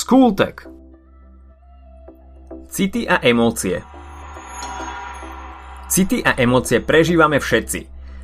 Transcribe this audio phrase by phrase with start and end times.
[0.00, 0.64] Skultek
[2.72, 3.84] City a emócie
[5.92, 7.80] City a emócie prežívame všetci.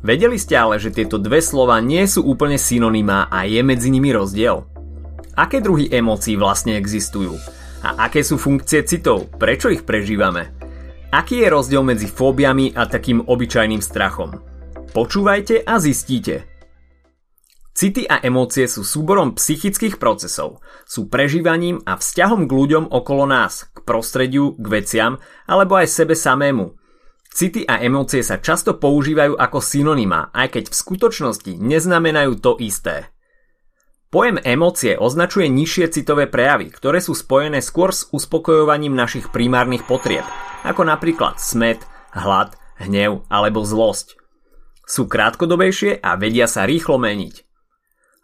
[0.00, 4.16] Vedeli ste ale, že tieto dve slova nie sú úplne synonymá a je medzi nimi
[4.16, 4.64] rozdiel?
[5.36, 7.36] Aké druhy emócií vlastne existujú?
[7.84, 9.28] A aké sú funkcie citov?
[9.36, 10.48] Prečo ich prežívame?
[11.12, 14.40] Aký je rozdiel medzi fóbiami a takým obyčajným strachom?
[14.96, 16.48] Počúvajte a zistíte.
[17.78, 23.70] City a emócie sú súborom psychických procesov, sú prežívaním a vzťahom k ľuďom okolo nás,
[23.70, 26.74] k prostrediu, k veciam alebo aj sebe samému.
[27.30, 33.14] City a emócie sa často používajú ako synonyma, aj keď v skutočnosti neznamenajú to isté.
[34.10, 40.26] Pojem emócie označuje nižšie citové prejavy, ktoré sú spojené skôr s uspokojovaním našich primárnych potrieb,
[40.66, 41.78] ako napríklad smet,
[42.10, 44.18] hlad, hnev alebo zlosť.
[44.82, 47.47] Sú krátkodobejšie a vedia sa rýchlo meniť.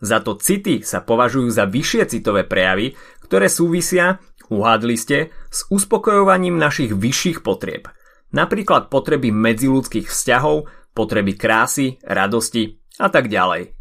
[0.02, 4.18] Za to city sa považujú za vyššie citové prejavy, ktoré súvisia,
[4.50, 7.88] uhádli ste, s uspokojovaním našich vyšších potrieb.
[8.34, 13.74] Napríklad potreby medziludských vzťahov, potreby krásy, radosti a tak ďalej.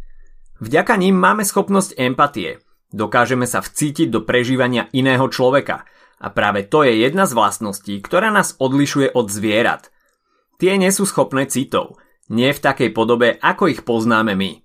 [0.62, 2.62] Vďaka ním máme schopnosť empatie.
[2.94, 5.84] Dokážeme sa vcítiť do prežívania iného človeka
[6.24, 9.92] a práve to je jedna z vlastností, ktorá nás odlišuje od zvierat.
[10.62, 12.00] Tie nie sú schopné citov,
[12.32, 14.63] nie v takej podobe, ako ich poznáme my.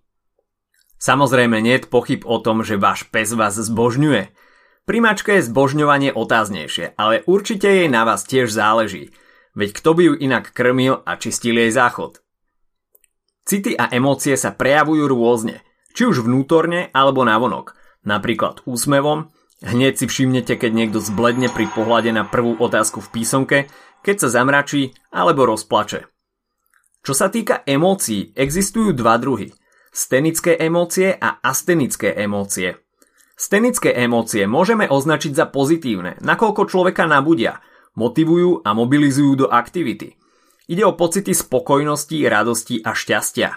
[0.98, 4.34] Samozrejme nie je pochyb o tom, že váš pes vás zbožňuje.
[4.82, 9.14] Pri mačke je zbožňovanie otáznejšie, ale určite jej na vás tiež záleží,
[9.54, 12.18] veď kto by ju inak krmil a čistil jej záchod.
[13.46, 15.62] City a emócie sa prejavujú rôzne,
[15.94, 19.30] či už vnútorne alebo navonok, napríklad úsmevom,
[19.62, 23.58] hneď si všimnete, keď niekto zbledne pri pohľade na prvú otázku v písomke,
[24.02, 26.10] keď sa zamračí alebo rozplače.
[27.06, 29.54] Čo sa týka emócií, existujú dva druhy–
[29.92, 32.76] stenické emócie a astenické emócie.
[33.38, 37.62] Stenické emócie môžeme označiť za pozitívne, nakoľko človeka nabudia,
[37.94, 40.18] motivujú a mobilizujú do aktivity.
[40.68, 43.50] Ide o pocity spokojnosti, radosti a šťastia.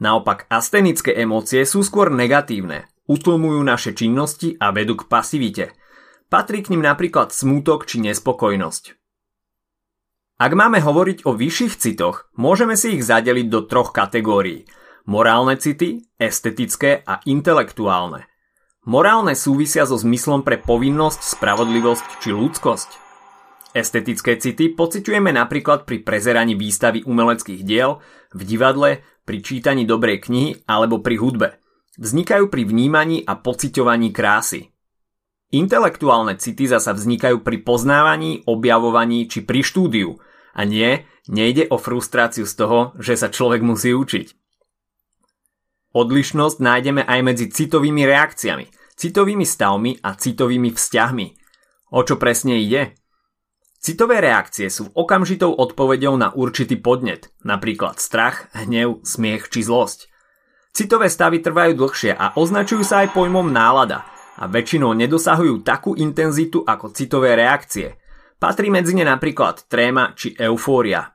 [0.00, 5.76] Naopak astenické emócie sú skôr negatívne, utlmujú naše činnosti a vedú k pasivite.
[6.32, 8.96] Patrí k nim napríklad smútok či nespokojnosť.
[10.42, 14.64] Ak máme hovoriť o vyšších citoch, môžeme si ich zadeliť do troch kategórií–
[15.02, 18.30] Morálne city, estetické a intelektuálne.
[18.86, 22.90] Morálne súvisia so zmyslom pre povinnosť, spravodlivosť či ľudskosť.
[23.74, 27.98] Estetické city pociťujeme napríklad pri prezeraní výstavy umeleckých diel,
[28.30, 31.48] v divadle, pri čítaní dobrej knihy alebo pri hudbe.
[31.98, 34.70] Vznikajú pri vnímaní a pociťovaní krásy.
[35.50, 40.22] Intelektuálne city zasa vznikajú pri poznávaní, objavovaní či pri štúdiu.
[40.54, 44.41] A nie, nejde o frustráciu z toho, že sa človek musí učiť.
[45.92, 48.64] Odlišnosť nájdeme aj medzi citovými reakciami,
[48.96, 51.26] citovými stavmi a citovými vzťahmi.
[51.92, 52.96] O čo presne ide?
[53.76, 60.08] Citové reakcie sú okamžitou odpoveďou na určitý podnet, napríklad strach, hnev, smiech či zlosť.
[60.72, 64.08] Citové stavy trvajú dlhšie a označujú sa aj pojmom nálada
[64.40, 68.00] a väčšinou nedosahujú takú intenzitu ako citové reakcie.
[68.40, 71.11] Patrí medzi ne napríklad tréma či eufória.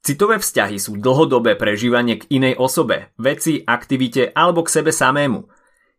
[0.00, 5.44] Citové vzťahy sú dlhodobé prežívanie k inej osobe, veci, aktivite alebo k sebe samému.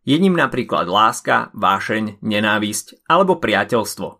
[0.02, 4.18] Je ním napríklad láska, vášeň, nenávisť alebo priateľstvo.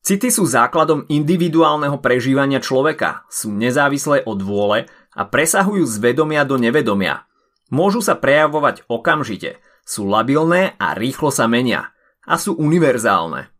[0.00, 6.56] City sú základom individuálneho prežívania človeka, sú nezávislé od vôle a presahujú z vedomia do
[6.56, 7.26] nevedomia.
[7.74, 11.90] Môžu sa prejavovať okamžite, sú labilné a rýchlo sa menia
[12.22, 13.50] a sú univerzálne.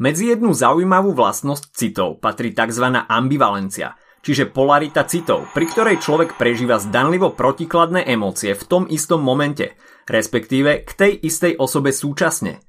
[0.00, 3.04] Medzi jednu zaujímavú vlastnosť citov patrí tzv.
[3.04, 9.76] ambivalencia, čiže polarita citov, pri ktorej človek prežíva zdanlivo protikladné emócie v tom istom momente,
[10.08, 12.64] respektíve k tej istej osobe súčasne.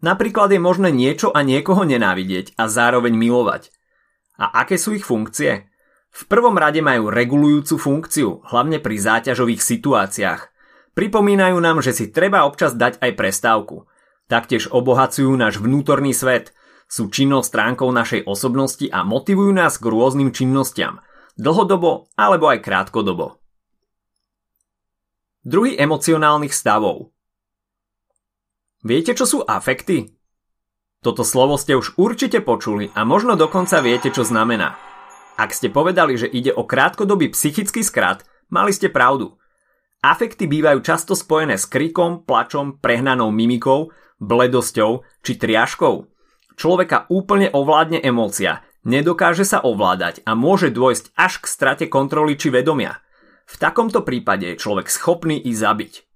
[0.00, 3.68] Napríklad je možné niečo a niekoho nenávidieť a zároveň milovať.
[4.40, 5.68] A aké sú ich funkcie?
[6.08, 10.48] V prvom rade majú regulujúcu funkciu, hlavne pri záťažových situáciách.
[10.96, 13.84] Pripomínajú nám, že si treba občas dať aj prestávku.
[14.32, 16.56] Taktiež obohacujú náš vnútorný svet–
[16.90, 20.98] sú činnou stránkou našej osobnosti a motivujú nás k rôznym činnostiam,
[21.38, 23.38] dlhodobo alebo aj krátkodobo.
[25.46, 27.14] Druhý emocionálnych stavov.
[28.82, 30.18] Viete, čo sú afekty?
[31.00, 34.76] Toto slovo ste už určite počuli a možno dokonca viete, čo znamená.
[35.40, 39.40] Ak ste povedali, že ide o krátkodobý psychický skrat, mali ste pravdu.
[40.04, 46.04] Afekty bývajú často spojené s krikom, plačom, prehnanou mimikou, bledosťou či triažkou.
[46.58, 52.50] Človeka úplne ovládne emócia, nedokáže sa ovládať a môže dôjsť až k strate kontroly či
[52.50, 53.02] vedomia.
[53.50, 56.06] V takomto prípade je človek schopný i zabiť.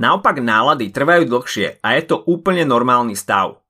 [0.00, 3.60] Naopak nálady trvajú dlhšie a je to úplne normálny stav.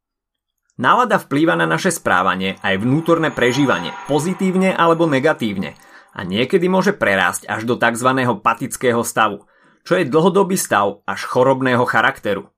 [0.78, 5.76] Nálada vplýva na naše správanie aj vnútorné prežívanie, pozitívne alebo negatívne
[6.12, 8.08] a niekedy môže prerásť až do tzv.
[8.40, 9.44] patického stavu,
[9.82, 12.51] čo je dlhodobý stav až chorobného charakteru.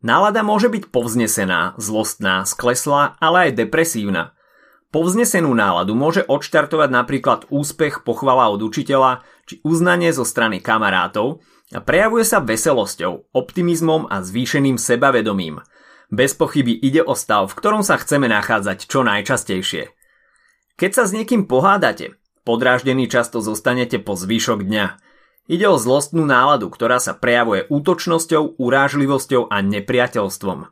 [0.00, 4.32] Nálada môže byť povznesená, zlostná, skleslá, ale aj depresívna.
[4.90, 11.78] Povznesenú náladu môže odštartovať napríklad úspech, pochvala od učiteľa či uznanie zo strany kamarátov a
[11.78, 15.62] prejavuje sa veselosťou, optimizmom a zvýšeným sebavedomím–
[16.10, 19.94] bez pochyby ide o stav, v ktorom sa chceme nachádzať čo najčastejšie.
[20.74, 24.86] Keď sa s niekým pohádate, podráždený často zostanete po zvyšok dňa.
[25.46, 30.68] Ide o zlostnú náladu, ktorá sa prejavuje útočnosťou, urážlivosťou a nepriateľstvom.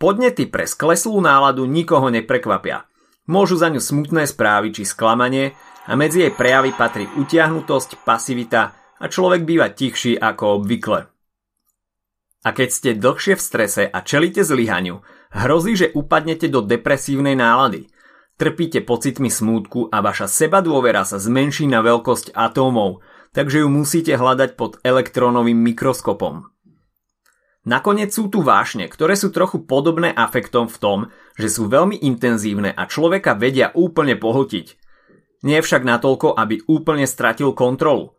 [0.00, 2.90] Podnety pre skleslú náladu nikoho neprekvapia.
[3.30, 5.54] Môžu za ňu smutné správy či sklamanie
[5.86, 8.62] a medzi jej prejavy patrí utiahnutosť, pasivita
[8.98, 11.06] a človek býva tichší ako obvykle.
[12.42, 17.86] A keď ste dlhšie v strese a čelíte zlyhaniu, hrozí, že upadnete do depresívnej nálady.
[18.34, 22.98] Trpíte pocitmi smútku a vaša seba dôvera sa zmenší na veľkosť atómov,
[23.32, 26.52] takže ju musíte hľadať pod elektrónovým mikroskopom.
[27.62, 30.98] Nakoniec sú tu vášne, ktoré sú trochu podobné afektom v tom,
[31.38, 34.66] že sú veľmi intenzívne a človeka vedia úplne pohltiť.
[35.46, 38.18] Nie však natoľko, aby úplne stratil kontrolu.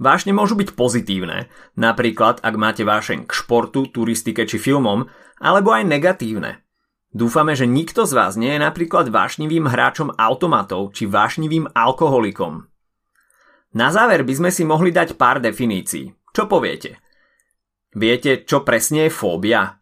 [0.00, 5.06] Vášne môžu byť pozitívne, napríklad ak máte vášeň k športu, turistike či filmom,
[5.38, 6.64] alebo aj negatívne.
[7.10, 12.69] Dúfame, že nikto z vás nie je napríklad vášnivým hráčom automatov či vášnivým alkoholikom.
[13.70, 16.10] Na záver by sme si mohli dať pár definícií.
[16.34, 16.98] Čo poviete?
[17.94, 19.78] Viete, čo presne je fóbia?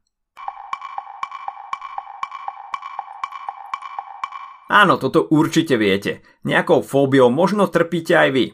[4.69, 6.20] Áno, toto určite viete.
[6.44, 8.46] Nejakou fóbiou možno trpíte aj vy.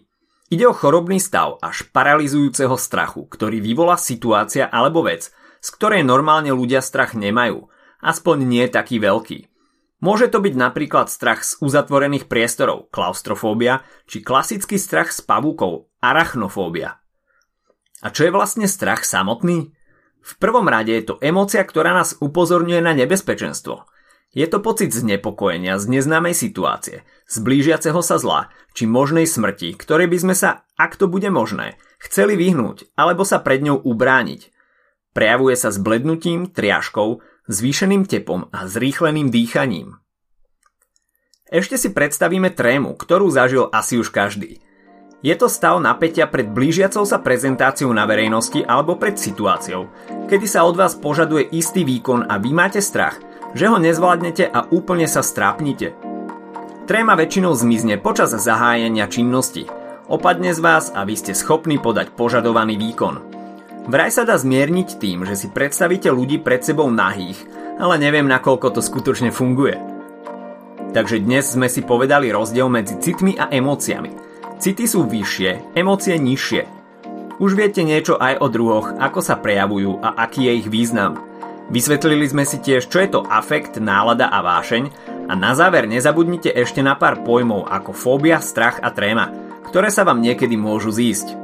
[0.54, 6.54] Ide o chorobný stav až paralizujúceho strachu, ktorý vyvolá situácia alebo vec, z ktorej normálne
[6.54, 7.66] ľudia strach nemajú,
[7.98, 9.50] aspoň nie taký veľký.
[10.02, 16.98] Môže to byť napríklad strach z uzatvorených priestorov, klaustrofóbia, či klasický strach z pavúkov, arachnofóbia.
[18.04, 19.72] A čo je vlastne strach samotný?
[20.24, 23.84] V prvom rade je to emócia, ktorá nás upozorňuje na nebezpečenstvo–
[24.34, 30.10] je to pocit znepokojenia z neznámej situácie, z blížiaceho sa zla, či možnej smrti, ktorej
[30.10, 34.50] by sme sa, ak to bude možné, chceli vyhnúť alebo sa pred ňou ubrániť.
[35.14, 39.98] Prejavuje sa zblednutím, triažkou, zvýšeným tepom a zrýchleným dýchaním.
[41.48, 44.58] Ešte si predstavíme trému, ktorú zažil asi už každý.
[45.24, 49.88] Je to stav napätia pred blížiacou sa prezentáciou na verejnosti alebo pred situáciou,
[50.28, 53.16] kedy sa od vás požaduje istý výkon a vy máte strach–
[53.54, 55.94] že ho nezvládnete a úplne sa strápnite.
[56.84, 59.70] Tréma väčšinou zmizne počas zahájenia činnosti.
[60.04, 63.33] Opadne z vás a vy ste schopní podať požadovaný výkon.
[63.84, 67.36] Vraj sa dá zmierniť tým, že si predstavíte ľudí pred sebou nahých,
[67.76, 69.76] ale neviem nakoľko to skutočne funguje.
[70.96, 74.14] Takže dnes sme si povedali rozdiel medzi citmi a emóciami.
[74.62, 76.62] City sú vyššie, emócie nižšie.
[77.42, 81.18] Už viete niečo aj o druhoch, ako sa prejavujú a aký je ich význam–
[81.64, 84.84] Vysvetlili sme si tiež, čo je to afekt, nálada a vášeň
[85.24, 89.32] a na záver nezabudnite ešte na pár pojmov ako fóbia, strach a tréma,
[89.72, 91.43] ktoré sa vám niekedy môžu zísť.